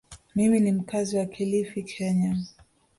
Mimi 0.35 0.59
ni 0.59 0.71
mkazi 0.71 1.17
wa 1.17 1.25
Kilifi, 1.25 1.83
Kenya. 1.83 2.37